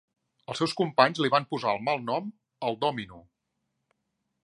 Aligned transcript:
Els 0.53 0.61
seus 0.61 0.73
companys 0.79 1.21
li 1.25 1.31
van 1.35 1.45
posar 1.53 1.75
de 1.77 1.85
malnom 1.89 2.33
"el 2.71 2.81
Dòmino". 2.87 3.25